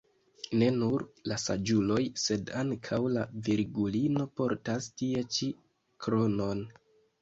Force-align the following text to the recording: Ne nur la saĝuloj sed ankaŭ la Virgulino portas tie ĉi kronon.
Ne 0.61 0.69
nur 0.77 1.03
la 1.31 1.37
saĝuloj 1.43 1.99
sed 2.23 2.51
ankaŭ 2.63 3.01
la 3.19 3.29
Virgulino 3.51 4.29
portas 4.43 4.93
tie 4.99 5.27
ĉi 5.39 5.57
kronon. 6.05 6.71